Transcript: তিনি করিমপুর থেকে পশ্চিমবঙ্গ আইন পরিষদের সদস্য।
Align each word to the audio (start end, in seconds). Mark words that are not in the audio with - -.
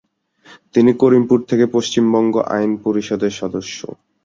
তিনি 0.73 0.91
করিমপুর 0.93 1.39
থেকে 1.49 1.65
পশ্চিমবঙ্গ 1.75 2.33
আইন 2.55 2.71
পরিষদের 2.85 3.33
সদস্য। 3.39 3.79